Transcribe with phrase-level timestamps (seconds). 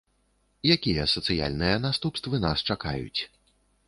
[0.75, 3.21] Якія сацыяльныя наступствы нас чакаюць?